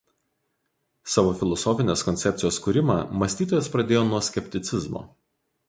Savo 1.15 1.33
filosofinės 1.41 2.03
koncepcijos 2.09 2.59
kūrimą 2.69 2.97
mąstytojas 3.21 3.71
pradėjo 3.77 4.05
nuo 4.11 4.23
skepticizmo. 4.33 5.07